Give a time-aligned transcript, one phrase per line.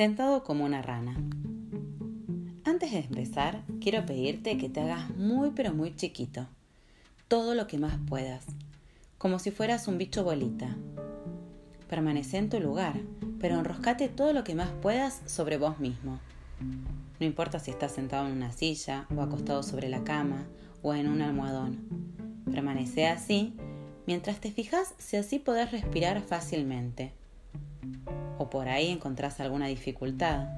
[0.00, 1.14] Sentado como una rana.
[2.64, 6.46] Antes de empezar, quiero pedirte que te hagas muy pero muy chiquito.
[7.28, 8.46] Todo lo que más puedas.
[9.18, 10.74] Como si fueras un bicho bolita.
[11.86, 12.98] Permanece en tu lugar,
[13.40, 16.18] pero enroscate todo lo que más puedas sobre vos mismo.
[17.18, 20.46] No importa si estás sentado en una silla o acostado sobre la cama
[20.80, 21.76] o en un almohadón.
[22.50, 23.52] Permanece así
[24.06, 27.19] mientras te fijas si así podés respirar fácilmente.
[28.40, 30.48] O por ahí encontrás alguna dificultad.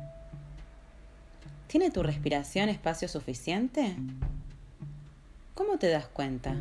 [1.67, 3.97] ¿Tiene tu respiración espacio suficiente?
[5.55, 6.55] ¿Cómo te das cuenta?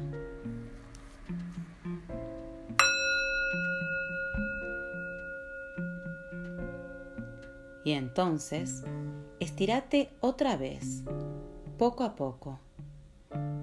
[7.86, 8.84] Y entonces,
[9.40, 11.04] estírate otra vez,
[11.78, 12.60] poco a poco.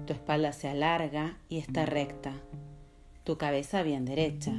[0.07, 2.31] Tu espalda se alarga y está recta,
[3.25, 4.53] tu cabeza bien derecha.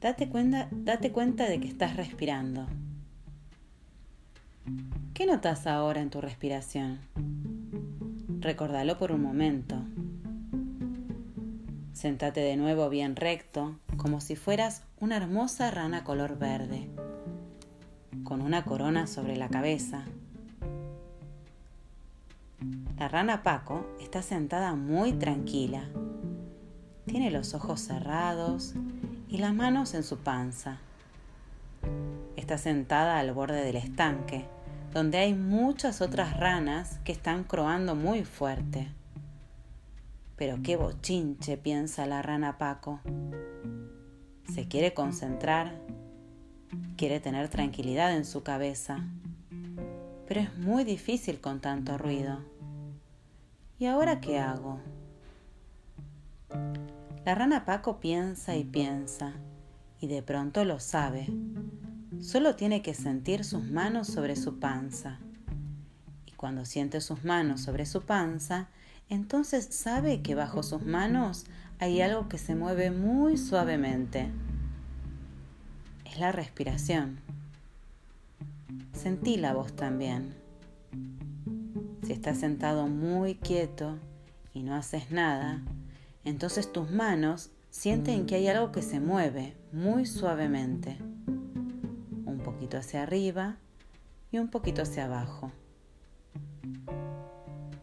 [0.00, 2.66] Date cuenta, date cuenta de que estás respirando.
[5.12, 7.00] ¿Qué notas ahora en tu respiración?
[8.40, 9.76] Recordalo por un momento.
[11.92, 16.88] Sentate de nuevo bien recto, como si fueras una hermosa rana color verde
[18.24, 20.04] con una corona sobre la cabeza.
[22.98, 25.90] La rana Paco está sentada muy tranquila.
[27.04, 28.74] Tiene los ojos cerrados
[29.30, 30.78] y las manos en su panza.
[32.36, 34.44] Está sentada al borde del estanque,
[34.92, 38.88] donde hay muchas otras ranas que están croando muy fuerte.
[40.36, 43.00] Pero qué bochinche, piensa la rana Paco.
[44.52, 45.78] Se quiere concentrar
[47.00, 49.04] Quiere tener tranquilidad en su cabeza,
[50.28, 52.40] pero es muy difícil con tanto ruido.
[53.78, 54.78] ¿Y ahora qué hago?
[57.24, 59.34] La rana Paco piensa y piensa,
[60.00, 61.28] y de pronto lo sabe.
[62.20, 65.20] Solo tiene que sentir sus manos sobre su panza.
[66.26, 68.68] Y cuando siente sus manos sobre su panza,
[69.08, 71.46] entonces sabe que bajo sus manos
[71.78, 74.30] hay algo que se mueve muy suavemente
[76.10, 77.20] es la respiración.
[78.92, 80.34] Sentí la voz también.
[82.02, 83.96] Si estás sentado muy quieto
[84.52, 85.62] y no haces nada,
[86.24, 90.98] entonces tus manos sienten que hay algo que se mueve muy suavemente.
[91.26, 93.56] Un poquito hacia arriba
[94.30, 95.52] y un poquito hacia abajo.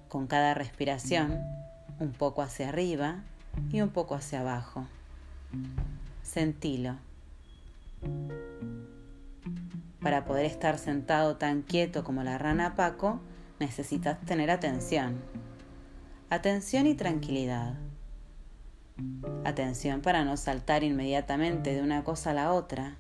[0.08, 1.42] Con cada respiración,
[2.00, 3.24] un poco hacia arriba
[3.72, 4.88] y un poco hacia abajo.
[6.22, 6.98] Sentilo.
[10.02, 13.20] Para poder estar sentado tan quieto como la rana Paco,
[13.60, 15.16] necesitas tener atención.
[16.30, 17.76] Atención y tranquilidad.
[19.46, 22.98] Atención para no saltar inmediatamente de una cosa a la otra.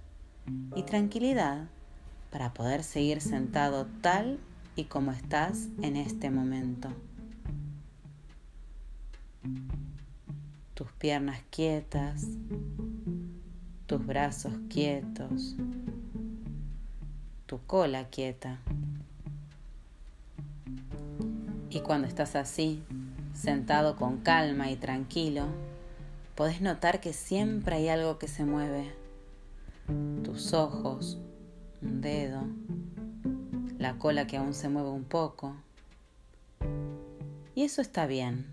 [0.75, 1.67] Y tranquilidad
[2.31, 4.39] para poder seguir sentado tal
[4.75, 6.89] y como estás en este momento.
[10.73, 12.25] Tus piernas quietas,
[13.87, 15.55] tus brazos quietos,
[17.47, 18.59] tu cola quieta.
[21.69, 22.83] Y cuando estás así,
[23.33, 25.47] sentado con calma y tranquilo,
[26.37, 28.93] podés notar que siempre hay algo que se mueve.
[30.23, 31.17] Tus ojos,
[31.81, 32.43] un dedo,
[33.79, 35.55] la cola que aún se mueve un poco.
[37.55, 38.45] Y eso está bien,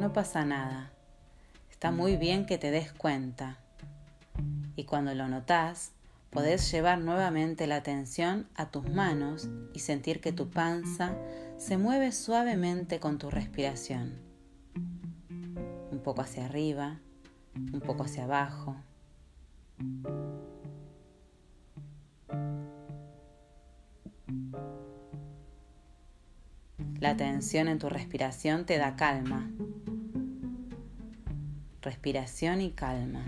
[0.00, 0.90] no pasa nada.
[1.70, 3.58] Está muy bien que te des cuenta
[4.74, 5.92] y cuando lo notas,
[6.30, 11.16] podés llevar nuevamente la atención a tus manos y sentir que tu panza
[11.56, 14.18] se mueve suavemente con tu respiración.
[15.92, 16.98] Un poco hacia arriba,
[17.72, 18.76] un poco hacia abajo.
[27.00, 29.48] La atención en tu respiración te da calma.
[31.80, 33.24] Respiración y calma.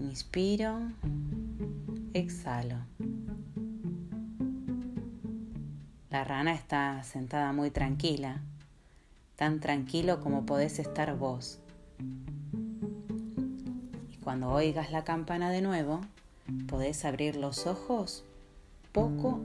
[0.00, 0.80] Inspiro,
[2.14, 2.78] exhalo.
[6.10, 8.40] La rana está sentada muy tranquila,
[9.36, 11.60] tan tranquilo como podés estar vos.
[14.26, 16.00] Cuando oigas la campana de nuevo,
[16.66, 18.24] podés abrir los ojos
[18.90, 19.38] poco.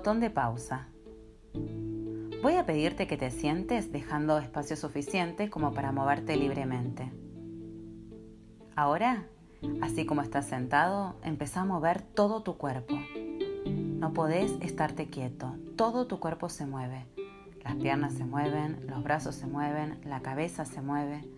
[0.00, 0.88] Botón de pausa.
[2.42, 7.12] Voy a pedirte que te sientes dejando espacio suficiente como para moverte libremente.
[8.74, 9.26] Ahora,
[9.82, 12.98] así como estás sentado, empieza a mover todo tu cuerpo.
[13.66, 17.04] No podés estarte quieto, todo tu cuerpo se mueve.
[17.62, 21.28] Las piernas se mueven, los brazos se mueven, la cabeza se mueve,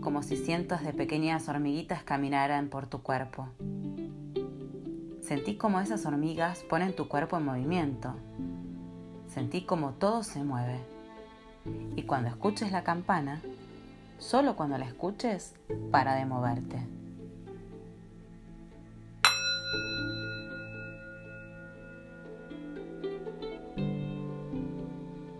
[0.00, 3.50] como si cientos de pequeñas hormiguitas caminaran por tu cuerpo.
[5.24, 8.14] Sentí como esas hormigas ponen tu cuerpo en movimiento.
[9.26, 10.80] Sentí como todo se mueve.
[11.96, 13.40] Y cuando escuches la campana,
[14.18, 15.54] solo cuando la escuches,
[15.90, 16.86] para de moverte.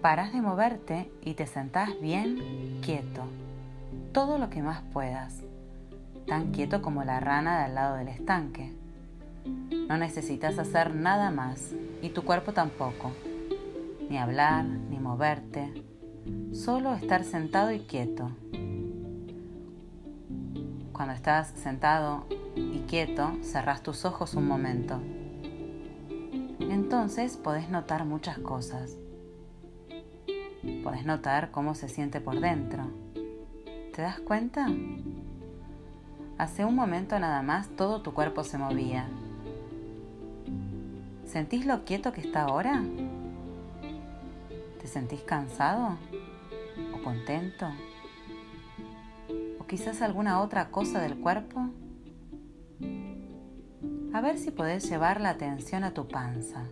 [0.00, 3.24] Paras de moverte y te sentás bien quieto,
[4.12, 5.42] todo lo que más puedas,
[6.26, 8.83] tan quieto como la rana de al lado del estanque.
[9.44, 13.12] No necesitas hacer nada más y tu cuerpo tampoco,
[14.08, 15.84] ni hablar, ni moverte,
[16.52, 18.30] solo estar sentado y quieto.
[20.92, 22.26] Cuando estás sentado
[22.56, 25.00] y quieto, cerrás tus ojos un momento.
[26.60, 28.96] Entonces podés notar muchas cosas
[30.82, 32.84] Podés notar cómo se siente por dentro.
[33.94, 34.66] ¿Te das cuenta?
[36.38, 39.06] Hace un momento nada más todo tu cuerpo se movía.
[41.34, 42.80] ¿Sentís lo quieto que está ahora?
[44.80, 45.98] ¿Te sentís cansado?
[46.94, 47.66] ¿O contento?
[49.58, 51.70] ¿O quizás alguna otra cosa del cuerpo?
[54.12, 56.66] A ver si podés llevar la atención a tu panza.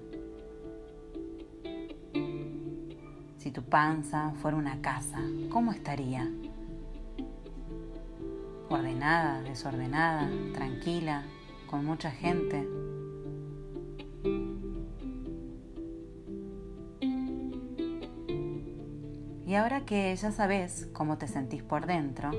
[3.38, 5.18] Si tu panza fuera una casa,
[5.50, 6.30] ¿cómo estaría?
[8.68, 11.24] Ordenada, desordenada, tranquila,
[11.66, 12.81] con mucha gente.
[19.52, 22.30] Y ahora que ya sabes cómo te sentís por dentro,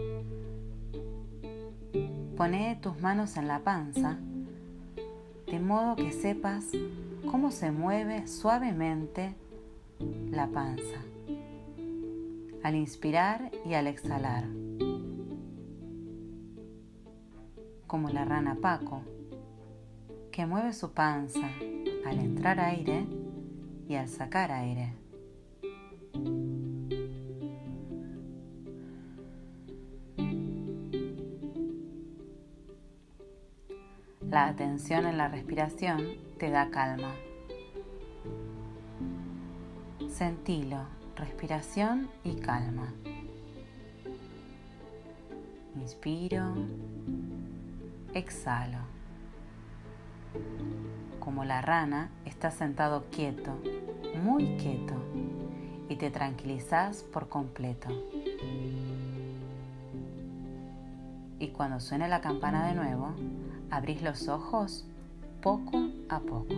[2.35, 4.17] pone tus manos en la panza
[5.45, 6.71] de modo que sepas
[7.29, 9.35] cómo se mueve suavemente
[10.31, 11.03] la panza,
[12.63, 14.45] al inspirar y al exhalar,
[17.85, 19.03] como la rana Paco,
[20.31, 21.47] que mueve su panza
[22.07, 23.05] al entrar aire
[23.87, 25.02] y al sacar aire.
[34.33, 37.11] La atención en la respiración te da calma.
[40.09, 40.79] Sentilo,
[41.15, 42.91] respiración y calma.
[45.79, 46.45] Inspiro,
[48.15, 48.79] exhalo.
[51.19, 53.51] Como la rana, estás sentado quieto,
[54.23, 54.95] muy quieto,
[55.89, 57.89] y te tranquilizas por completo.
[61.37, 63.13] Y cuando suene la campana de nuevo,
[63.75, 64.85] abrís los ojos
[65.41, 66.53] poco a poco.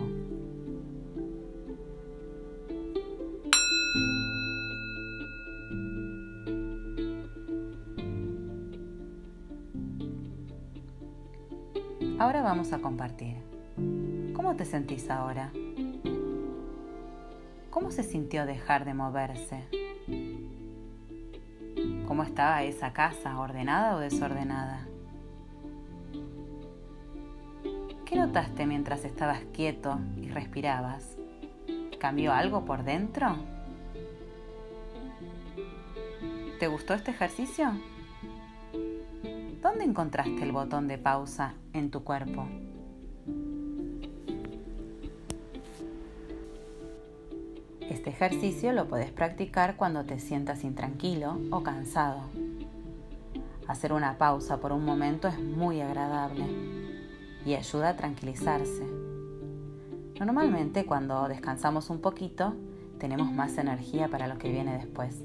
[12.18, 13.36] Ahora vamos a compartir.
[14.34, 15.52] ¿Cómo te sentís ahora?
[17.70, 19.64] ¿Cómo se sintió dejar de moverse?
[22.06, 24.85] ¿Cómo estaba esa casa, ordenada o desordenada?
[28.36, 31.16] ¿Qué notaste mientras estabas quieto y respirabas?
[31.98, 33.34] ¿Cambió algo por dentro?
[36.60, 37.72] ¿Te gustó este ejercicio?
[39.62, 42.46] ¿Dónde encontraste el botón de pausa en tu cuerpo?
[47.88, 52.20] Este ejercicio lo puedes practicar cuando te sientas intranquilo o cansado.
[53.66, 56.75] Hacer una pausa por un momento es muy agradable
[57.46, 58.84] y ayuda a tranquilizarse.
[60.18, 62.54] Normalmente cuando descansamos un poquito
[62.98, 65.22] tenemos más energía para lo que viene después.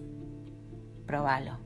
[1.08, 1.58] Probalo.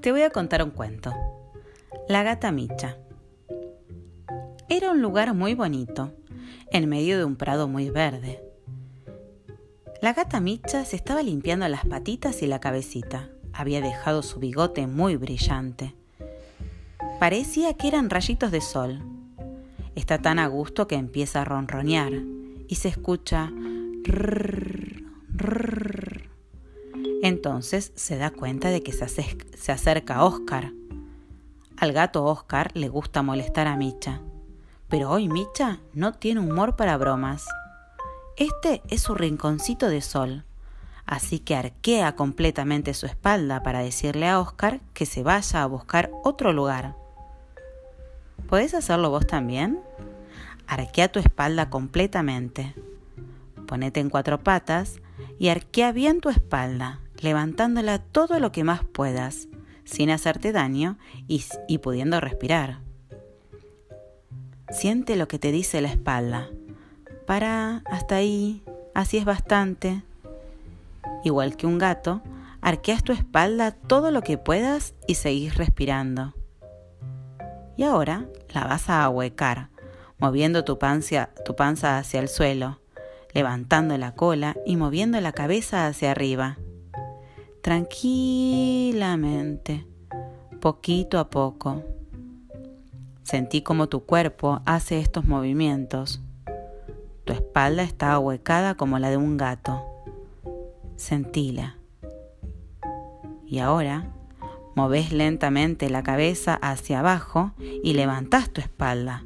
[0.00, 1.12] Te voy a contar un cuento.
[2.06, 2.98] La gata Micha.
[4.68, 6.12] Era un lugar muy bonito,
[6.70, 8.44] en medio de un prado muy verde.
[10.02, 13.30] La gata Micha se estaba limpiando las patitas y la cabecita.
[13.54, 15.94] Había dejado su bigote muy brillante.
[17.20, 19.00] Parecía que eran rayitos de sol.
[19.94, 22.12] Está tan a gusto que empieza a ronronear
[22.68, 23.50] y se escucha
[27.22, 30.74] Entonces se da cuenta de que se acerca Oscar.
[31.84, 34.22] Al gato Oscar le gusta molestar a Micha,
[34.88, 37.44] pero hoy Micha no tiene humor para bromas.
[38.38, 40.44] Este es su rinconcito de sol,
[41.04, 46.10] así que arquea completamente su espalda para decirle a Oscar que se vaya a buscar
[46.22, 46.96] otro lugar.
[48.48, 49.78] ¿Podés hacerlo vos también?
[50.66, 52.74] Arquea tu espalda completamente.
[53.66, 55.02] Ponete en cuatro patas
[55.38, 59.48] y arquea bien tu espalda, levantándola todo lo que más puedas,
[59.84, 62.80] sin hacerte daño y, pudiendo respirar.
[64.70, 66.48] Siente lo que te dice la espalda.
[67.26, 68.62] Para, hasta ahí,
[68.94, 70.02] así es bastante.
[71.22, 72.22] Igual que un gato,
[72.60, 76.34] arqueas tu espalda todo lo que puedas y seguís respirando.
[77.76, 79.68] Y ahora la vas a ahuecar,
[80.18, 82.80] moviendo tu panza hacia el suelo,
[83.32, 86.58] levantando la cola y moviendo la cabeza hacia arriba.
[87.64, 89.84] Tranquilamente,
[90.60, 91.82] poquito a poco.
[93.22, 96.20] Sentí como tu cuerpo hace estos movimientos.
[97.24, 99.82] Tu espalda está ahuecada como la de un gato.
[100.96, 101.78] Sentila.
[103.46, 104.12] Y ahora
[104.76, 109.24] moves lentamente la cabeza hacia abajo y levantás tu espalda,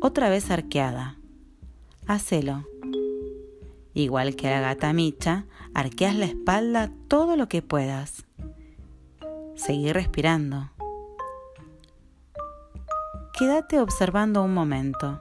[0.00, 1.18] otra vez arqueada.
[2.08, 2.69] Hacelo.
[3.94, 8.24] Igual que la gata Micha, arqueas la espalda todo lo que puedas.
[9.56, 10.70] Seguí respirando.
[13.38, 15.20] Quédate observando un momento.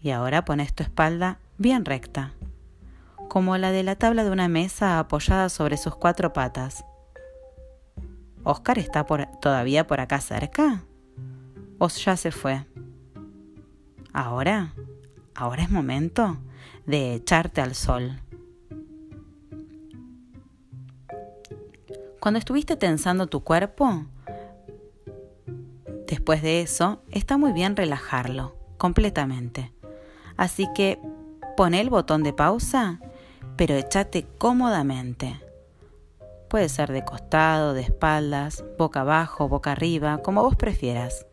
[0.00, 2.32] Y ahora pones tu espalda bien recta
[3.30, 6.84] como la de la tabla de una mesa apoyada sobre sus cuatro patas.
[8.42, 9.06] ¿Oscar está
[9.40, 10.82] todavía por acá cerca?
[11.78, 12.66] ¿O ya se fue?
[14.12, 14.74] Ahora,
[15.36, 16.38] ahora es momento
[16.86, 18.20] de echarte al sol.
[22.20, 24.04] Cuando estuviste tensando tu cuerpo,
[26.06, 29.72] después de eso, está muy bien relajarlo completamente.
[30.36, 30.98] Así que
[31.56, 33.00] pon el botón de pausa
[33.60, 35.38] pero échate cómodamente.
[36.48, 41.26] Puede ser de costado, de espaldas, boca abajo, boca arriba, como vos prefieras,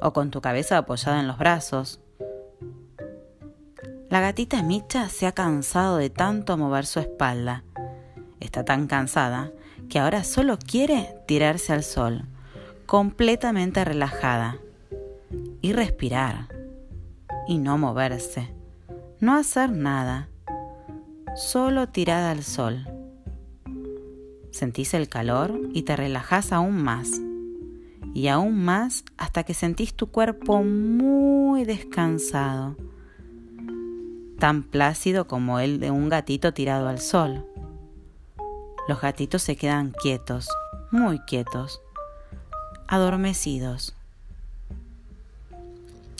[0.00, 1.98] o con tu cabeza apoyada en los brazos.
[4.08, 7.64] La gatita Micha se ha cansado de tanto mover su espalda.
[8.38, 9.50] Está tan cansada
[9.88, 12.24] que ahora solo quiere tirarse al sol,
[12.86, 14.58] completamente relajada,
[15.60, 16.48] y respirar,
[17.48, 18.54] y no moverse,
[19.18, 20.28] no hacer nada
[21.34, 22.86] solo tirada al sol.
[24.50, 27.20] Sentís el calor y te relajás aún más.
[28.14, 32.76] Y aún más hasta que sentís tu cuerpo muy descansado.
[34.38, 37.46] Tan plácido como el de un gatito tirado al sol.
[38.88, 40.48] Los gatitos se quedan quietos,
[40.90, 41.80] muy quietos,
[42.86, 43.94] adormecidos.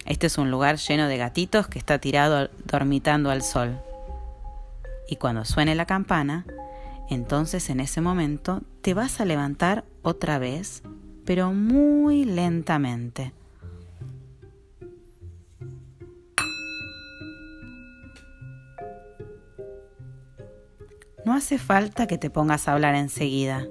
[0.04, 3.78] Este es un lugar lleno de gatitos que está tirado dormitando al sol
[5.08, 6.44] y cuando suene la campana,
[7.08, 10.82] entonces en ese momento te vas a levantar otra vez,
[11.24, 13.32] pero muy lentamente.
[21.26, 23.66] No hace falta que te pongas a hablar enseguida.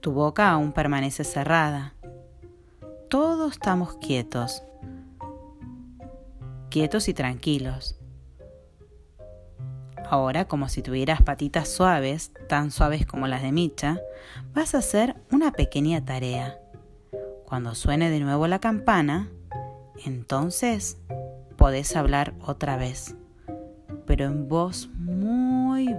[0.00, 1.92] Tu boca aún permanece cerrada.
[3.10, 4.62] Todos estamos quietos,
[6.70, 8.00] quietos y tranquilos.
[10.08, 14.00] Ahora, como si tuvieras patitas suaves, tan suaves como las de Micha,
[14.54, 16.58] vas a hacer una pequeña tarea.
[17.44, 19.28] Cuando suene de nuevo la campana,
[20.06, 20.96] entonces
[21.58, 23.14] podés hablar otra vez,
[24.06, 24.88] pero en voz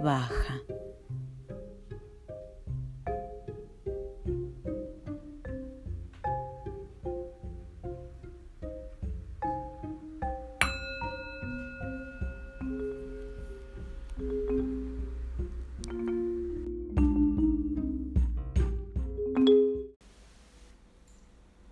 [0.02, 0.60] baja.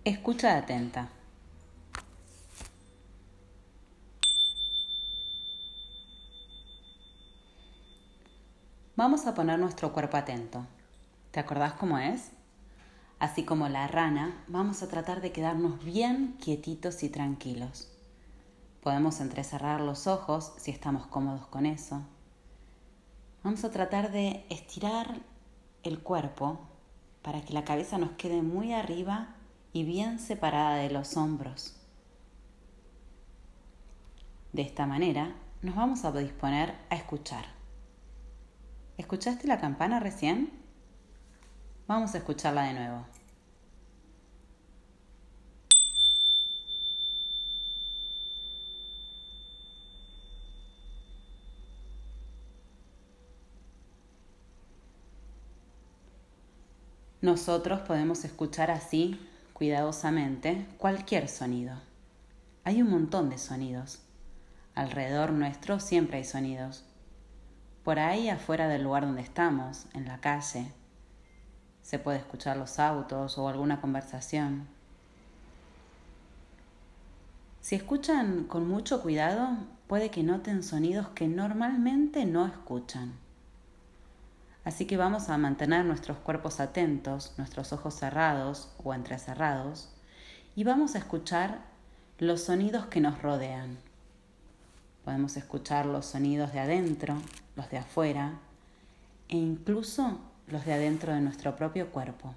[0.03, 1.16] Escucha atenta.
[9.27, 10.65] A poner nuestro cuerpo atento.
[11.31, 12.31] ¿Te acordás cómo es?
[13.19, 17.91] Así como la rana, vamos a tratar de quedarnos bien quietitos y tranquilos.
[18.81, 22.03] Podemos entrecerrar los ojos si estamos cómodos con eso.
[23.43, 25.19] Vamos a tratar de estirar
[25.83, 26.61] el cuerpo
[27.21, 29.35] para que la cabeza nos quede muy arriba
[29.73, 31.75] y bien separada de los hombros.
[34.53, 37.56] De esta manera nos vamos a disponer a escuchar.
[38.97, 40.49] ¿Escuchaste la campana recién?
[41.87, 43.05] Vamos a escucharla de nuevo.
[57.21, 59.19] Nosotros podemos escuchar así,
[59.53, 61.75] cuidadosamente, cualquier sonido.
[62.63, 63.99] Hay un montón de sonidos.
[64.73, 66.86] Alrededor nuestro siempre hay sonidos.
[67.87, 70.73] Por ahí afuera del lugar donde estamos, en la calle,
[71.81, 74.67] se puede escuchar los autos o alguna conversación.
[77.61, 79.51] Si escuchan con mucho cuidado,
[79.87, 83.13] puede que noten sonidos que normalmente no escuchan.
[84.65, 89.93] Así que vamos a mantener nuestros cuerpos atentos, nuestros ojos cerrados o entrecerrados,
[90.57, 91.61] y vamos a escuchar
[92.17, 93.77] los sonidos que nos rodean.
[95.05, 97.15] Podemos escuchar los sonidos de adentro,
[97.57, 98.39] los de afuera
[99.27, 102.33] e incluso los de adentro de nuestro propio cuerpo.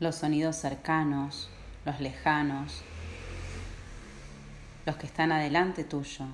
[0.00, 1.48] los sonidos cercanos,
[1.84, 2.82] los lejanos,
[4.86, 6.24] los que están adelante tuyo,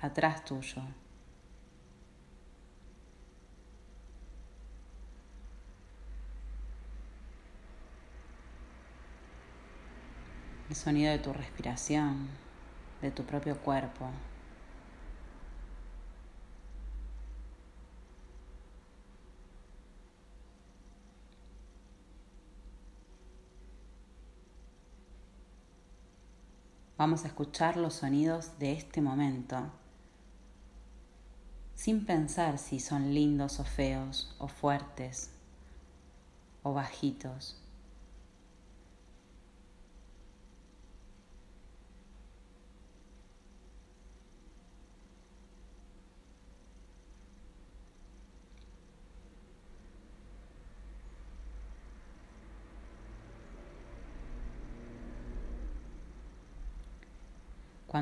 [0.00, 0.82] atrás tuyo.
[10.72, 12.28] El sonido de tu respiración,
[13.02, 14.06] de tu propio cuerpo.
[26.96, 29.70] Vamos a escuchar los sonidos de este momento
[31.74, 35.32] sin pensar si son lindos o feos o fuertes
[36.62, 37.61] o bajitos.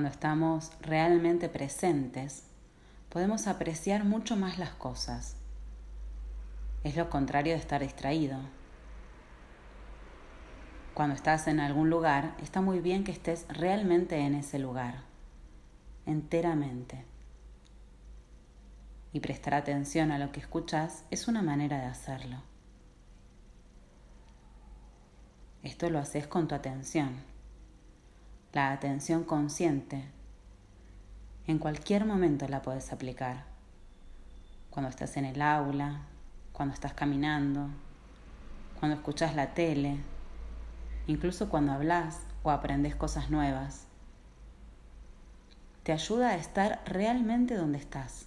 [0.01, 2.45] Cuando estamos realmente presentes,
[3.11, 5.37] podemos apreciar mucho más las cosas.
[6.85, 8.39] Es lo contrario de estar distraído.
[10.95, 15.03] Cuando estás en algún lugar, está muy bien que estés realmente en ese lugar,
[16.07, 17.05] enteramente.
[19.13, 22.39] Y prestar atención a lo que escuchas es una manera de hacerlo.
[25.63, 27.30] Esto lo haces con tu atención
[28.53, 30.05] la atención consciente,
[31.47, 33.45] en cualquier momento la puedes aplicar.
[34.71, 36.03] Cuando estás en el aula,
[36.53, 37.69] cuando estás caminando,
[38.79, 39.99] cuando escuchas la tele,
[41.07, 43.87] incluso cuando hablas o aprendes cosas nuevas.
[45.83, 48.27] Te ayuda a estar realmente donde estás.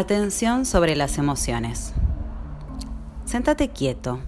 [0.00, 1.92] Atención sobre las emociones.
[3.26, 4.18] Séntate quieto,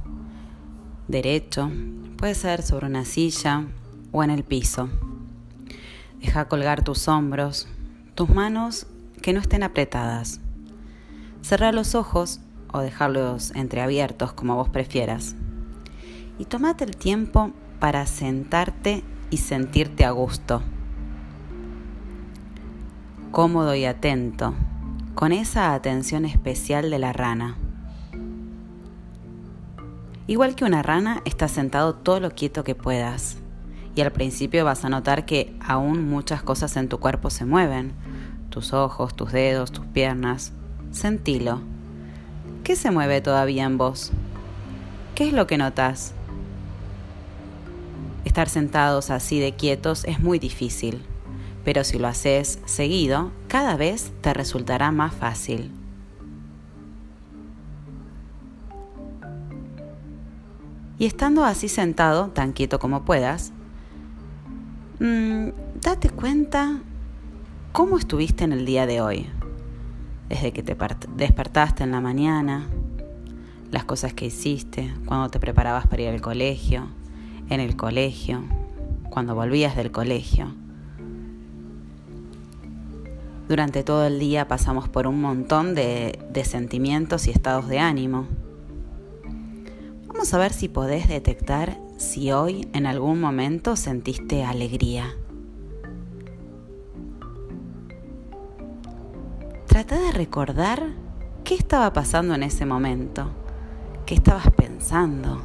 [1.08, 1.70] derecho,
[2.18, 3.64] puede ser sobre una silla
[4.10, 4.90] o en el piso.
[6.20, 7.68] Deja colgar tus hombros,
[8.14, 8.86] tus manos
[9.22, 10.42] que no estén apretadas.
[11.40, 15.36] Cerra los ojos o dejarlos entreabiertos como vos prefieras.
[16.38, 20.62] Y tómate el tiempo para sentarte y sentirte a gusto.
[23.30, 24.54] Cómodo y atento
[25.14, 27.56] con esa atención especial de la rana.
[30.26, 33.36] Igual que una rana, estás sentado todo lo quieto que puedas.
[33.94, 37.92] Y al principio vas a notar que aún muchas cosas en tu cuerpo se mueven.
[38.48, 40.52] Tus ojos, tus dedos, tus piernas.
[40.90, 41.60] Sentilo.
[42.64, 44.12] ¿Qué se mueve todavía en vos?
[45.14, 46.14] ¿Qué es lo que notas?
[48.24, 51.02] Estar sentados así de quietos es muy difícil
[51.64, 55.70] pero si lo haces seguido, cada vez te resultará más fácil.
[60.98, 63.52] Y estando así sentado, tan quieto como puedas,
[65.00, 65.48] mm,
[65.80, 66.80] date cuenta
[67.72, 69.26] cómo estuviste en el día de hoy.
[70.28, 70.76] Desde que te
[71.16, 72.68] despertaste en la mañana,
[73.70, 76.86] las cosas que hiciste, cuando te preparabas para ir al colegio,
[77.48, 78.44] en el colegio,
[79.10, 80.54] cuando volvías del colegio,
[83.48, 88.26] durante todo el día pasamos por un montón de, sentimientos y estados de ánimo.
[90.06, 95.14] Vamos a ver si podés detectar si hoy en algún momento sentiste alegría.
[99.66, 100.82] Trata de recordar
[101.44, 103.30] qué estaba pasando en ese momento,
[104.06, 105.42] qué estabas pensando,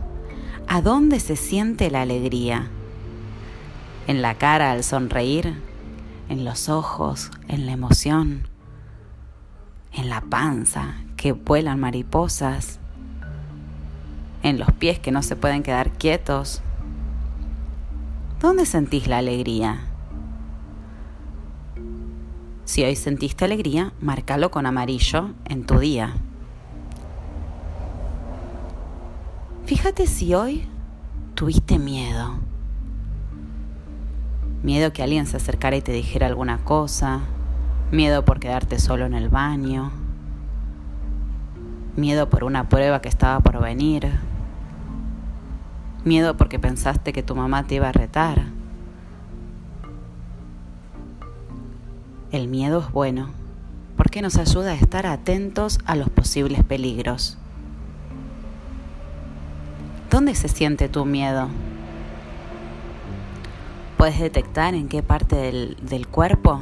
[0.67, 2.69] a dónde se siente la alegría.
[4.05, 5.66] En la cara al sonreír,
[6.29, 8.47] en los ojos, en la emoción,
[9.93, 12.79] en la panza que vuelan mariposas,
[14.43, 16.61] en los pies que no se pueden quedar quietos.
[18.39, 19.81] ¿Dónde sentís la alegría?
[22.65, 26.15] Si hoy sentiste alegría, márcalo con amarillo en tu día.
[29.65, 30.67] Fíjate si hoy
[31.33, 32.46] tuviste miedo.
[34.67, 37.21] Miedo que alguien se acercara y te dijera alguna cosa.
[37.89, 39.93] Miedo por quedarte solo en el baño.
[41.95, 44.11] Miedo por una prueba que estaba por venir.
[46.03, 48.47] Miedo porque pensaste que tu mamá te iba a retar.
[52.33, 53.29] El miedo es bueno
[53.95, 57.37] porque nos ayuda a estar atentos a los posibles peligros.
[60.11, 61.47] ¿Dónde se siente tu miedo?
[63.97, 66.61] ¿Puedes detectar en qué parte del, del cuerpo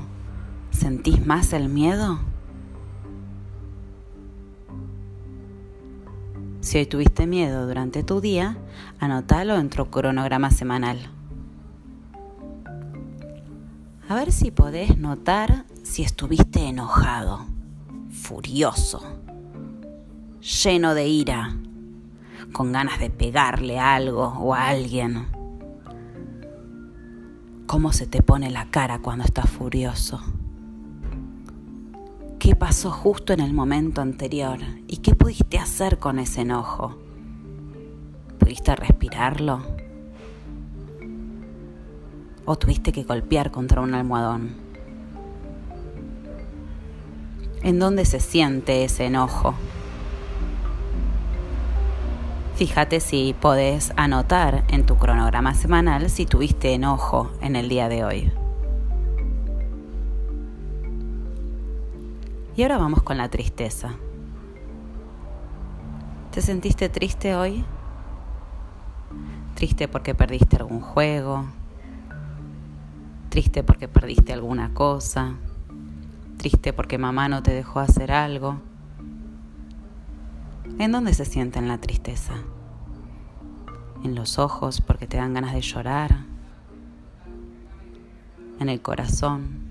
[0.72, 2.20] sentís más el miedo?
[6.62, 8.58] Si hoy tuviste miedo durante tu día,
[9.00, 10.98] anótalo en tu cronograma semanal.
[14.08, 17.46] A ver si podés notar si estuviste enojado,
[18.12, 19.04] furioso,
[20.40, 21.54] lleno de ira,
[22.54, 25.35] con ganas de pegarle algo o a alguien.
[27.66, 30.22] ¿Cómo se te pone la cara cuando estás furioso?
[32.40, 34.60] ¿Qué pasó justo en el momento anterior?
[34.88, 36.96] ¿Y qué pudiste hacer con ese enojo?
[38.40, 39.64] ¿Pudiste respirarlo?
[42.46, 44.56] o tuviste que golpear contra un almohadón?
[47.64, 49.56] ¿En dónde se siente ese enojo?
[52.56, 58.04] Fíjate si podés anotar en tu cronograma semanal si tuviste enojo en el día de
[58.04, 58.32] hoy.
[62.56, 63.96] Y ahora vamos con la tristeza.
[66.32, 67.66] ¿Te sentiste triste hoy?
[69.56, 71.46] ¿Triste porque perdiste algún juego?
[73.36, 75.34] triste porque perdiste alguna cosa,
[76.38, 78.62] triste porque mamá no te dejó hacer algo.
[80.78, 82.34] ¿En dónde se sienten la tristeza?
[84.04, 86.26] En los ojos porque te dan ganas de llorar,
[88.60, 89.66] en el corazón.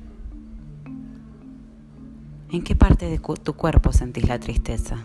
[2.51, 5.05] ¿En qué parte de tu cuerpo sentís la tristeza?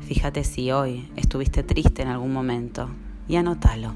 [0.00, 2.88] Fíjate si hoy estuviste triste en algún momento
[3.28, 3.92] y anótalo.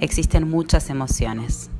[0.00, 1.70] existen muchas emociones,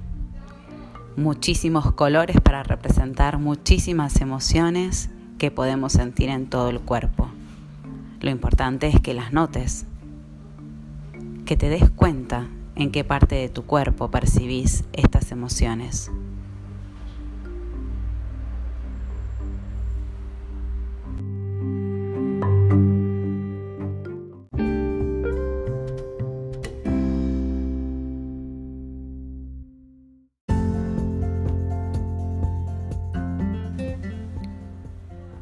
[1.20, 7.28] muchísimos colores para representar muchísimas emociones que podemos sentir en todo el cuerpo.
[8.20, 9.86] Lo importante es que las notes,
[11.44, 16.10] que te des cuenta en qué parte de tu cuerpo percibís estas emociones.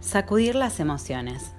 [0.09, 1.53] Sacudir las emociones.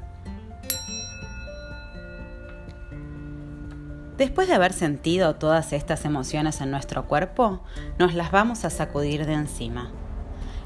[4.18, 7.62] Después de haber sentido todas estas emociones en nuestro cuerpo,
[8.00, 9.92] nos las vamos a sacudir de encima.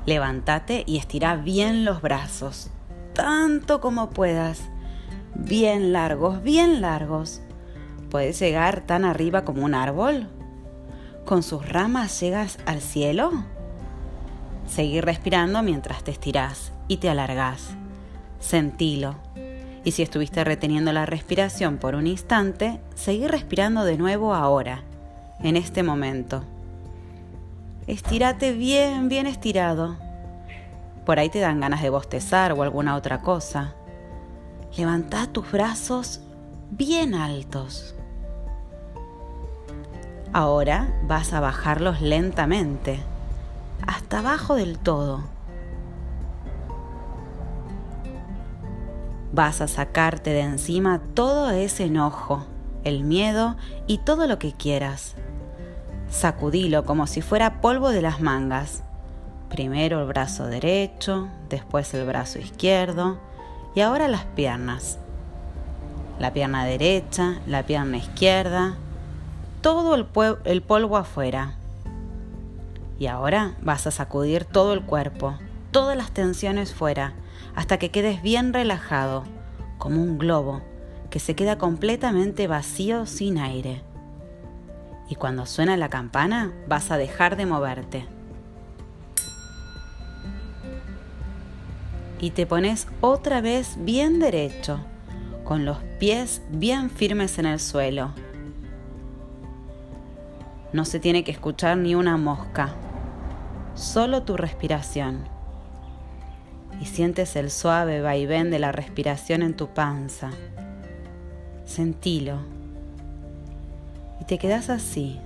[0.06, 2.70] Levántate y estira bien los brazos,
[3.12, 4.62] tanto como puedas.
[5.36, 7.42] Bien largos, bien largos.
[8.10, 10.30] ¿Puedes llegar tan arriba como un árbol?
[11.26, 13.44] ¿Con sus ramas llegas al cielo?
[14.68, 17.72] Seguir respirando mientras te estiras y te alargás.
[18.40, 19.16] Sentilo.
[19.84, 24.84] Y si estuviste reteniendo la respiración por un instante, seguí respirando de nuevo ahora,
[25.40, 26.44] en este momento.
[27.88, 29.98] Estírate bien, bien estirado.
[31.06, 33.74] Por ahí te dan ganas de bostezar o alguna otra cosa.
[34.78, 36.22] Levanta tus brazos
[36.70, 37.96] bien altos.
[40.32, 43.00] Ahora vas a bajarlos lentamente,
[43.86, 45.33] hasta abajo del todo.
[49.34, 52.46] Vas a sacarte de encima todo ese enojo,
[52.84, 55.16] el miedo y todo lo que quieras.
[56.08, 58.84] Sacudilo como si fuera polvo de las mangas.
[59.50, 63.18] Primero el brazo derecho, después el brazo izquierdo
[63.74, 65.00] y ahora las piernas.
[66.20, 68.76] La pierna derecha, la pierna izquierda,
[69.62, 70.06] todo el,
[70.44, 71.56] el polvo afuera.
[73.00, 75.34] Y ahora vas a sacudir todo el cuerpo,
[75.72, 77.16] todas las tensiones fuera,
[77.56, 79.24] hasta que quedes bien relajado,
[79.78, 80.62] como un globo
[81.10, 83.82] que se queda completamente vacío sin aire.
[85.10, 88.08] Y cuando suena la campana, vas a dejar de moverte.
[92.24, 94.80] y te pones otra vez bien derecho,
[95.44, 98.14] con los pies bien firmes en el suelo.
[100.72, 102.76] No se tiene que escuchar ni una mosca,
[103.76, 105.33] solo tu respiración.
[106.82, 110.32] Y sientes el suave vaivén de la respiración en tu panza.
[111.66, 112.40] Sentilo.
[114.20, 115.20] Y te quedas así,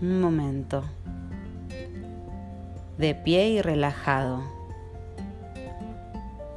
[0.00, 0.84] un momento,
[2.98, 4.60] de pie y relajado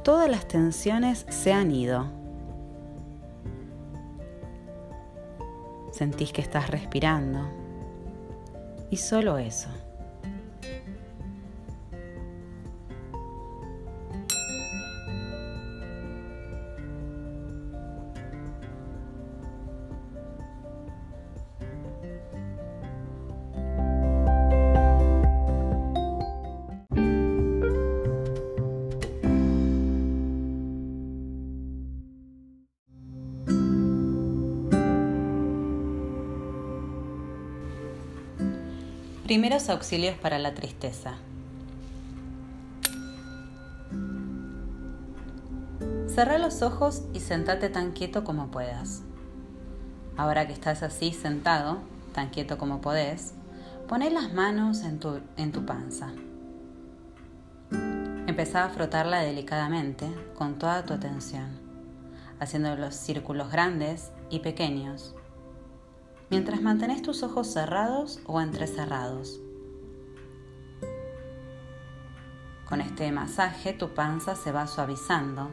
[0.04, 2.06] todas las tensiones se han ido.
[5.90, 7.48] Sentís que estás respirando.
[8.90, 9.70] Y solo eso.
[39.34, 41.14] Primeros auxilios para la tristeza.
[46.06, 49.02] Cerra los ojos y sentate tan quieto como puedas.
[50.16, 51.78] Ahora que estás así sentado,
[52.12, 53.34] tan quieto como podés,
[53.88, 56.12] poné las manos en tu, en tu panza.
[58.28, 60.06] Empezá a frotarla delicadamente
[60.38, 61.58] con toda tu atención,
[62.38, 65.16] haciendo los círculos grandes y pequeños
[66.34, 69.40] mientras mantenés tus ojos cerrados o entrecerrados.
[72.68, 75.52] Con este masaje tu panza se va suavizando,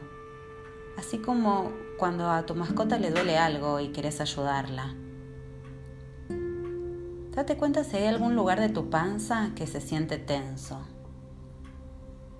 [0.98, 4.96] así como cuando a tu mascota le duele algo y quieres ayudarla.
[7.30, 10.80] Date cuenta si hay algún lugar de tu panza que se siente tenso.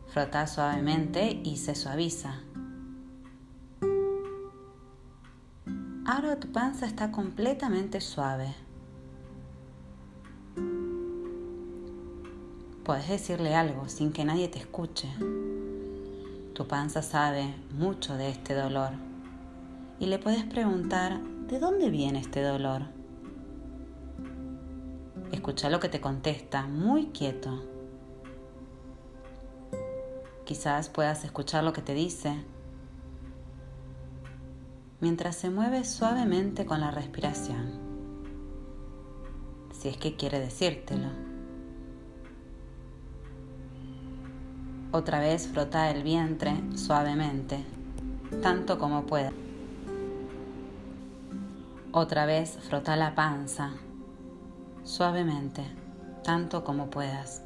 [0.09, 2.40] Frota suavemente y se suaviza.
[6.05, 8.53] Ahora tu panza está completamente suave.
[12.85, 15.09] Puedes decirle algo sin que nadie te escuche.
[16.55, 18.91] Tu panza sabe mucho de este dolor
[20.01, 22.83] y le puedes preguntar de dónde viene este dolor.
[25.31, 27.62] Escucha lo que te contesta, muy quieto.
[30.45, 32.45] Quizás puedas escuchar lo que te dice
[35.03, 37.73] mientras se mueve suavemente con la respiración,
[39.73, 41.09] si es que quiere decírtelo.
[44.93, 47.65] Otra vez frota el vientre suavemente,
[48.43, 49.33] tanto como pueda.
[51.91, 53.73] Otra vez frota la panza
[54.85, 55.65] suavemente,
[56.23, 57.43] tanto como puedas.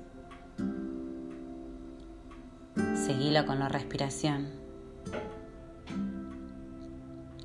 [2.94, 4.66] Seguila con la respiración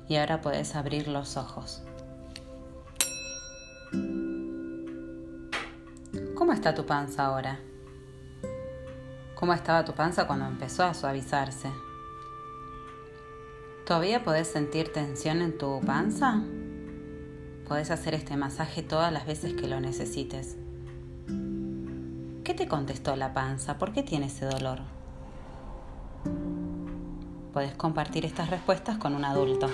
[0.08, 1.82] y ahora puedes abrir los ojos.
[6.34, 7.60] ¿Cómo está tu panza ahora?
[9.34, 11.68] ¿Cómo estaba tu panza cuando empezó a suavizarse?
[13.86, 16.42] ¿Todavía podés sentir tensión en tu panza?
[17.66, 20.56] Podés hacer este masaje todas las veces que lo necesites.
[22.44, 23.78] ¿Qué te contestó la panza?
[23.78, 24.80] ¿Por qué tiene ese dolor?
[27.52, 29.68] Puedes compartir estas respuestas con un adulto.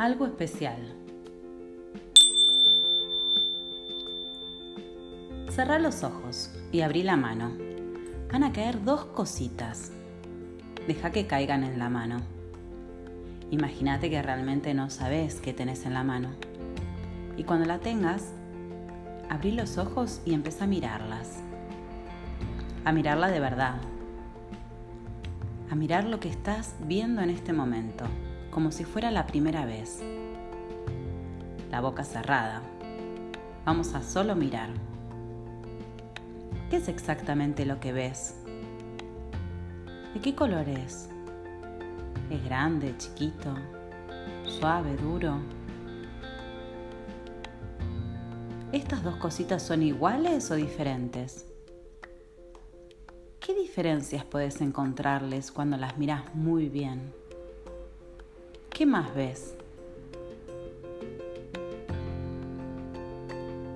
[0.00, 0.78] algo especial.
[5.50, 7.52] Cerrá los ojos y abrí la mano.
[8.32, 9.92] Van a caer dos cositas.
[10.86, 12.20] Deja que caigan en la mano.
[13.50, 16.28] Imagínate que realmente no sabes qué tenés en la mano.
[17.36, 18.32] Y cuando la tengas,
[19.28, 21.40] abrí los ojos y empieza a mirarlas.
[22.84, 23.76] A mirarla de verdad.
[25.70, 28.04] A mirar lo que estás viendo en este momento,
[28.50, 30.00] como si fuera la primera vez.
[31.70, 32.62] La boca cerrada.
[33.64, 34.70] Vamos a solo mirar.
[36.70, 38.39] ¿Qué es exactamente lo que ves?
[40.14, 41.08] ¿De qué color es?
[42.30, 43.54] ¿Es grande, chiquito,
[44.44, 45.38] suave, duro?
[48.72, 51.46] ¿Estas dos cositas son iguales o diferentes?
[53.38, 57.12] ¿Qué diferencias puedes encontrarles cuando las miras muy bien?
[58.68, 59.54] ¿Qué más ves?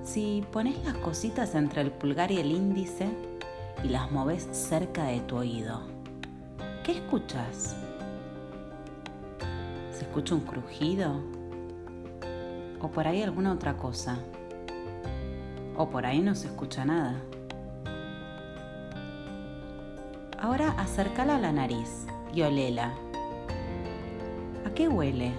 [0.03, 3.09] Si pones las cositas entre el pulgar y el índice
[3.85, 5.94] y las moves cerca de tu oído,
[6.85, 7.75] ¿qué escuchas?
[9.91, 11.19] ¿Se escucha un crujido?
[12.81, 14.19] ¿O por ahí alguna otra cosa?
[15.77, 17.17] ¿O por ahí no se escucha nada?
[20.39, 22.93] Ahora acércala a la nariz y olela.
[24.67, 25.33] ¿A qué huele?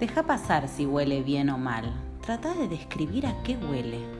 [0.00, 1.92] Deja pasar si huele bien o mal.
[2.22, 4.15] Trata de describir a qué huele.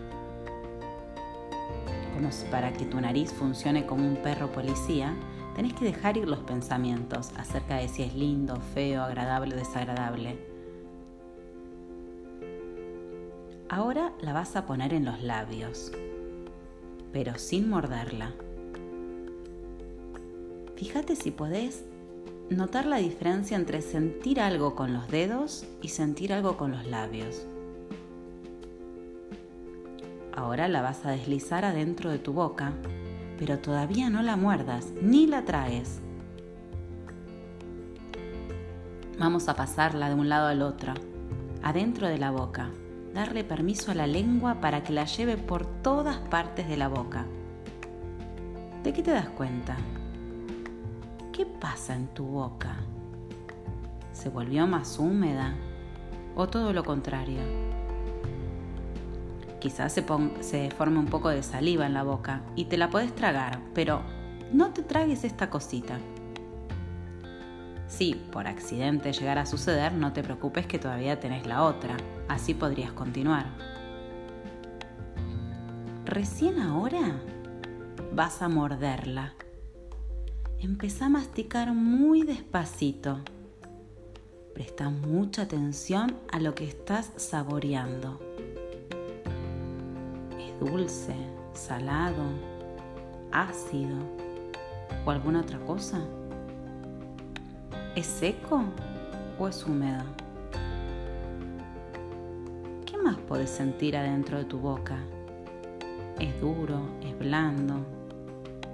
[2.16, 5.14] Como para que tu nariz funcione como un perro policía,
[5.54, 10.38] tenés que dejar ir los pensamientos acerca de si es lindo, feo, agradable o desagradable.
[13.68, 15.92] Ahora la vas a poner en los labios,
[17.12, 18.32] pero sin morderla.
[20.76, 21.84] Fíjate si podés
[22.48, 27.46] notar la diferencia entre sentir algo con los dedos y sentir algo con los labios.
[30.36, 32.72] Ahora la vas a deslizar adentro de tu boca,
[33.38, 36.00] pero todavía no la muerdas ni la traes.
[39.18, 40.92] Vamos a pasarla de un lado al otro,
[41.62, 42.70] adentro de la boca,
[43.14, 47.24] darle permiso a la lengua para que la lleve por todas partes de la boca.
[48.84, 49.74] ¿De qué te das cuenta?
[51.32, 52.76] ¿Qué pasa en tu boca?
[54.12, 55.54] ¿Se volvió más húmeda
[56.34, 57.40] o todo lo contrario?
[59.66, 60.04] Quizás se,
[60.42, 64.00] se forme un poco de saliva en la boca y te la puedes tragar, pero
[64.52, 65.98] no te tragues esta cosita.
[67.88, 71.96] Si por accidente llegara a suceder, no te preocupes que todavía tenés la otra,
[72.28, 73.46] así podrías continuar.
[76.04, 77.20] Recién ahora
[78.12, 79.34] vas a morderla
[80.60, 83.18] Empieza a masticar muy despacito.
[84.54, 88.25] Presta mucha atención a lo que estás saboreando.
[90.56, 91.14] ¿Es dulce,
[91.52, 92.22] salado,
[93.30, 93.96] ácido
[95.04, 96.00] o alguna otra cosa?
[97.94, 98.62] ¿Es seco
[99.38, 100.04] o es húmedo?
[102.86, 104.96] ¿Qué más puedes sentir adentro de tu boca?
[106.18, 106.80] ¿Es duro?
[107.02, 107.84] ¿Es blando?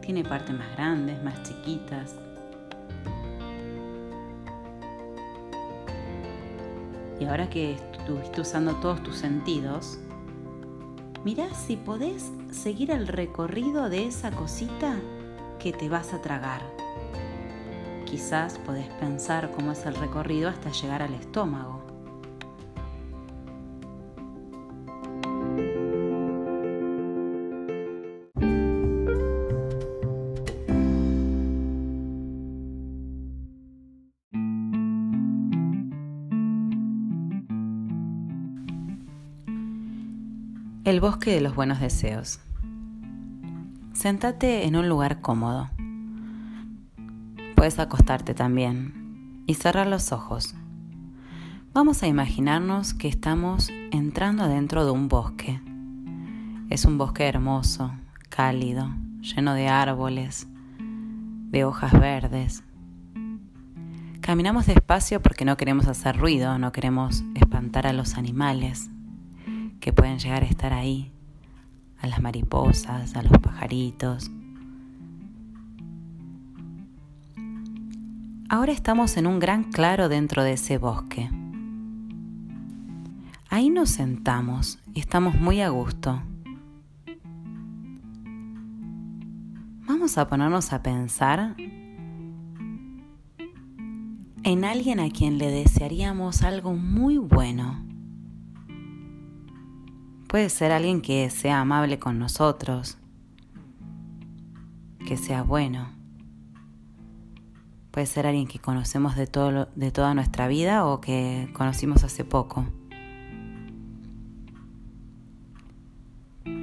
[0.01, 2.17] Tiene partes más grandes, más chiquitas.
[7.19, 9.99] Y ahora que estuviste usando todos tus sentidos,
[11.25, 14.97] mira si podés seguir el recorrido de esa cosita
[15.59, 16.63] que te vas a tragar.
[18.05, 21.82] Quizás podés pensar cómo es el recorrido hasta llegar al estómago.
[41.03, 42.39] Bosque de los buenos deseos.
[43.93, 45.69] Sentate en un lugar cómodo.
[47.57, 50.55] Puedes acostarte también y cerrar los ojos.
[51.73, 55.61] Vamos a imaginarnos que estamos entrando dentro de un bosque.
[56.71, 57.91] Es un bosque hermoso,
[58.29, 58.89] cálido,
[59.23, 60.47] lleno de árboles,
[61.51, 62.63] de hojas verdes.
[64.21, 68.92] Caminamos despacio porque no queremos hacer ruido, no queremos espantar a los animales
[69.83, 71.11] que pueden llegar a estar ahí,
[72.01, 74.31] a las mariposas, a los pajaritos.
[78.49, 81.29] Ahora estamos en un gran claro dentro de ese bosque.
[83.51, 86.23] Ahí nos sentamos y estamos muy a gusto.
[89.89, 91.57] Vamos a ponernos a pensar
[94.45, 97.92] en alguien a quien le desearíamos algo muy bueno.
[100.33, 102.97] Puede ser alguien que sea amable con nosotros,
[105.07, 105.91] que sea bueno.
[107.91, 112.25] Puede ser alguien que conocemos de, todo, de toda nuestra vida o que conocimos hace
[112.25, 112.65] poco.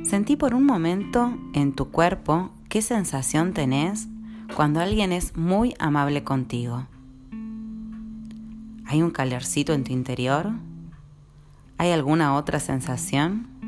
[0.02, 4.08] Sentí por un momento en tu cuerpo qué sensación tenés
[4.56, 6.88] cuando alguien es muy amable contigo.
[8.88, 10.54] ¿Hay un calorcito en tu interior?
[11.78, 13.59] ¿Hay alguna otra sensación?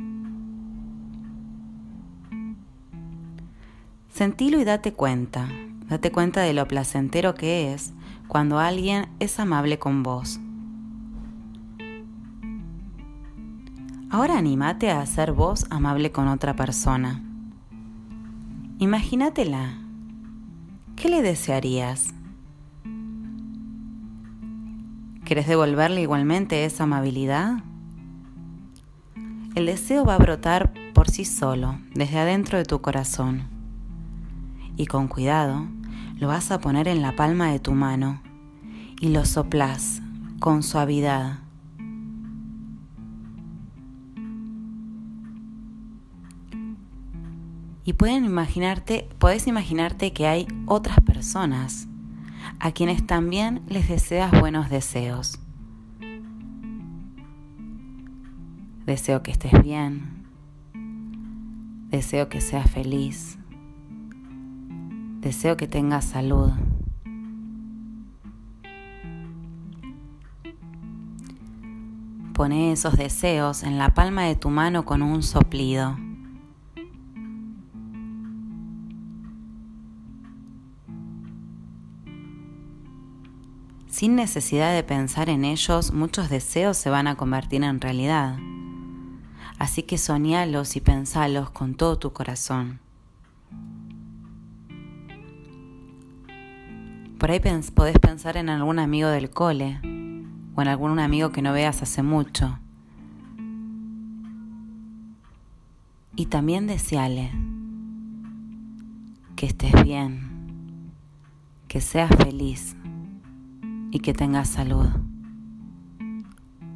[4.13, 5.47] Sentilo y date cuenta,
[5.87, 7.93] date cuenta de lo placentero que es
[8.27, 10.39] cuando alguien es amable con vos.
[14.09, 17.23] Ahora anímate a ser vos amable con otra persona.
[18.79, 19.77] Imagínatela.
[20.97, 22.13] ¿Qué le desearías?
[25.23, 27.63] ¿Querés devolverle igualmente esa amabilidad?
[29.55, 33.50] El deseo va a brotar por sí solo, desde adentro de tu corazón.
[34.81, 35.67] Y con cuidado,
[36.17, 38.19] lo vas a poner en la palma de tu mano
[38.99, 40.01] y lo soplás
[40.39, 41.37] con suavidad
[47.83, 51.87] y pueden imaginarte, puedes imaginarte que hay otras personas
[52.59, 55.37] a quienes también les deseas buenos deseos.
[58.87, 60.25] Deseo que estés bien.
[61.91, 63.37] Deseo que seas feliz.
[65.21, 66.49] Deseo que tengas salud.
[72.33, 75.95] Pone esos deseos en la palma de tu mano con un soplido.
[83.87, 88.39] Sin necesidad de pensar en ellos, muchos deseos se van a convertir en realidad.
[89.59, 92.80] Así que soñalos y pensalos con todo tu corazón.
[97.21, 97.39] Por ahí
[97.75, 99.79] podés pensar en algún amigo del cole
[100.55, 102.57] o en algún amigo que no veas hace mucho.
[106.15, 107.29] Y también deseale
[109.35, 110.91] que estés bien,
[111.67, 112.75] que seas feliz
[113.91, 114.89] y que tengas salud.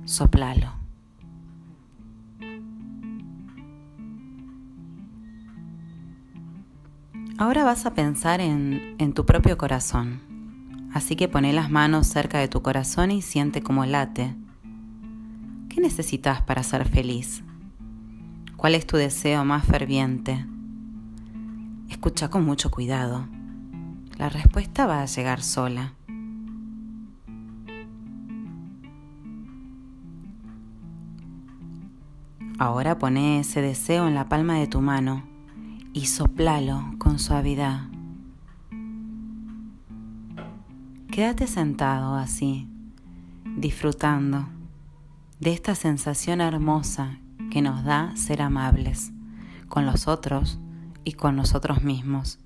[0.03, 0.73] Soplalo.
[7.39, 10.24] Ahora vas a pensar en, en, tu propio corazón.
[10.95, 14.33] Así que pone las manos cerca de tu corazón y siente cómo late.
[15.67, 17.43] ¿Qué necesitas para ser feliz?
[18.55, 20.45] ¿Cuál es tu deseo más ferviente?
[21.89, 23.27] Escucha con mucho cuidado.
[24.17, 25.95] La respuesta va a llegar sola.
[32.57, 35.25] Ahora pone ese deseo en la palma de tu mano
[35.91, 37.94] y soplalo con suavidad.
[41.15, 42.67] Quédate sentado así,
[43.55, 44.49] disfrutando
[45.39, 49.13] de esta sensación hermosa que nos da ser amables
[49.69, 50.59] con los otros
[51.05, 52.39] y con nosotros mismos.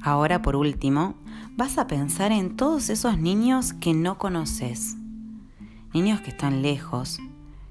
[0.00, 1.16] Ahora por último,
[1.56, 4.96] vas a pensar en todos esos niños que no conoces.
[5.92, 7.18] Niños que están lejos,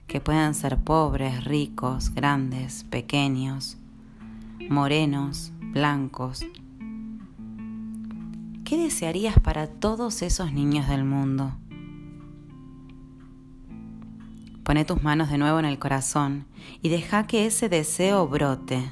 [0.08, 3.78] que pueden ser pobres, ricos, grandes, pequeños,
[4.70, 6.46] morenos, blancos.
[8.64, 11.54] ¿Qué desearías para todos esos niños del mundo?
[14.64, 16.46] Pone tus manos de nuevo en el corazón
[16.82, 18.92] y deja que ese deseo brote.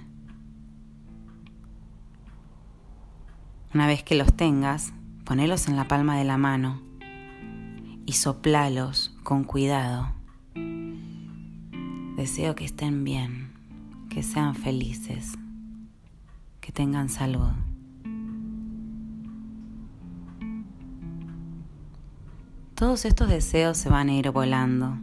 [3.74, 4.94] Una vez que los tengas,
[5.26, 6.82] ponelos en la palma de la mano
[8.06, 10.15] y soplalos con cuidado.
[12.16, 13.52] Deseo que estén bien,
[14.10, 15.34] que sean felices,
[16.62, 17.52] que tengan salud.
[22.74, 24.98] Todos estos deseos se van a ir volando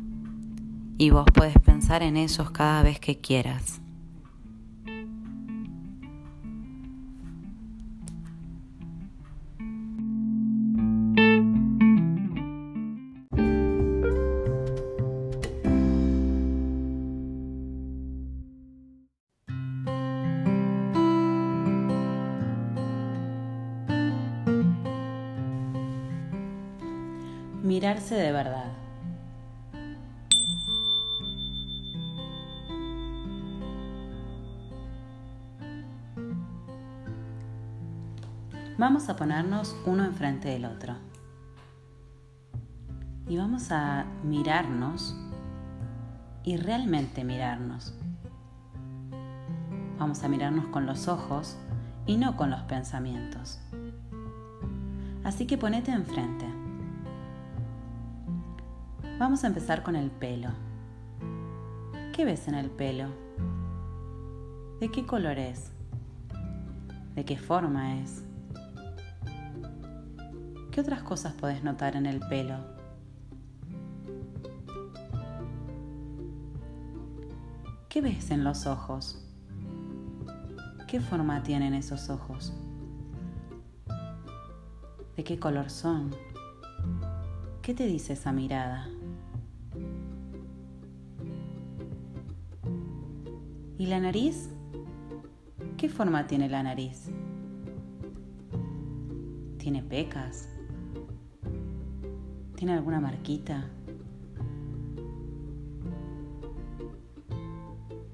[0.97, 3.82] y vos puedes pensar en ellos cada vez que quieras.
[27.63, 28.73] Mirarse de verdad.
[38.79, 40.97] Vamos a ponernos uno enfrente del otro.
[43.29, 45.17] Y vamos a mirarnos
[46.43, 47.97] y realmente mirarnos.
[50.01, 51.57] Vamos a mirarnos con los ojos
[52.07, 53.61] y no con los pensamientos.
[55.23, 56.62] Así que ponete enfrente.
[59.23, 60.49] Vamos a empezar con el pelo.
[62.13, 63.07] ¿Qué ves en el pelo?
[64.81, 65.71] ¿De qué color es?
[67.15, 68.25] ¿De qué forma es?
[70.73, 72.57] ¿Qué otras cosas puedes notar en el pelo?
[77.89, 79.25] ¿Qué ves en los ojos?
[80.89, 82.53] ¿Qué forma tienen esos ojos?
[85.17, 86.11] ¿De qué color son?
[87.63, 88.92] ¿Qué te dice esa mirada?
[93.83, 94.49] ¿Y la nariz?
[95.77, 97.11] ¿Qué forma tiene la nariz?
[99.59, 100.49] ¿Tiene pecas?
[102.55, 103.69] ¿Tiene alguna marquita?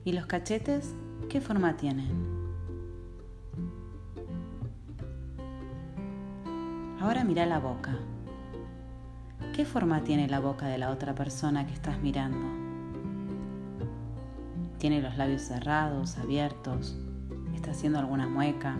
[0.06, 0.94] ¿Y los cachetes
[1.28, 2.16] qué forma tienen?
[6.98, 7.94] Ahora mira la boca.
[9.54, 12.67] ¿Qué forma tiene la boca de la otra persona que estás mirando?
[14.78, 16.96] ¿Tiene los labios cerrados, abiertos?
[17.54, 18.78] ¿Está haciendo alguna mueca?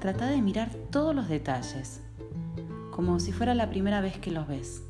[0.00, 2.02] Trata de mirar todos los detalles,
[2.90, 4.82] como si fuera la primera vez que los ves.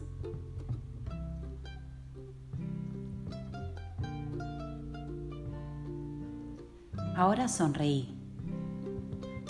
[7.14, 8.18] Ahora sonreí.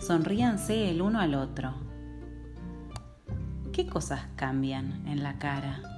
[0.02, 1.72] Sonríanse el uno al otro.
[3.72, 5.93] ¿Qué cosas cambian en la cara?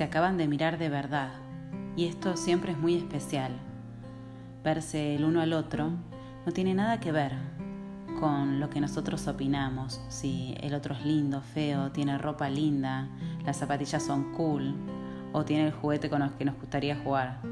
[0.00, 1.28] Se acaban de mirar de verdad
[1.94, 3.52] y esto siempre es muy especial.
[4.64, 5.90] Verse el uno al otro
[6.46, 7.34] no tiene nada que ver
[8.18, 13.08] con lo que nosotros opinamos, si el otro es lindo, feo, tiene ropa linda,
[13.44, 14.74] las zapatillas son cool
[15.34, 17.42] o tiene el juguete con los que nos gustaría jugar.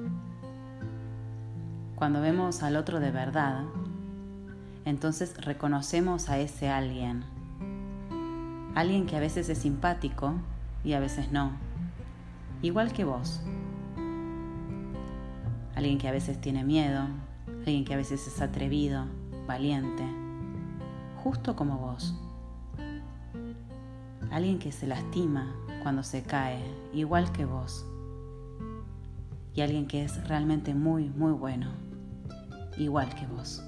[1.97, 3.65] Cuando vemos al otro de verdad,
[4.87, 7.25] entonces reconocemos a ese alguien.
[8.75, 10.33] Alguien que a veces es simpático
[10.83, 11.68] y a veces no.
[12.61, 13.41] Igual que vos.
[15.77, 17.07] Alguien que a veces tiene miedo,
[17.47, 19.05] alguien que a veces es atrevido,
[19.47, 20.05] valiente,
[21.23, 22.15] justo como vos.
[24.33, 25.55] Alguien que se lastima
[25.85, 26.61] cuando se cae,
[26.93, 27.87] igual que vos.
[29.55, 31.71] Y alguien que es realmente muy, muy bueno,
[32.77, 33.63] igual que vos.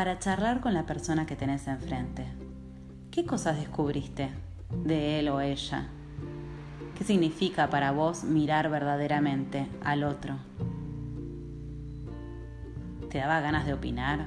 [0.00, 2.24] Para charlar con la persona que tenés enfrente.
[3.10, 4.30] ¿Qué cosas descubriste
[4.82, 5.88] de él o ella?
[6.96, 10.36] ¿Qué significa para vos mirar verdaderamente al otro?
[13.10, 14.24] ¿Te daba ganas de opinar?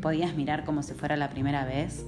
[0.00, 2.06] ¿Podías mirar como si fuera la primera vez?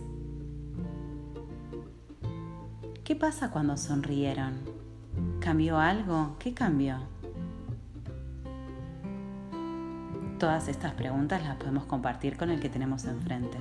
[3.02, 4.60] ¿Qué pasa cuando sonrieron?
[5.40, 6.36] ¿Cambió algo?
[6.38, 6.98] ¿Qué cambió?
[10.38, 13.56] Todas estas preguntas las podemos compartir con el que tenemos enfrente.